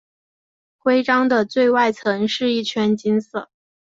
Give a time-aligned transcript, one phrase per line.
[0.79, 3.49] 徽章的最外层是一圈金色。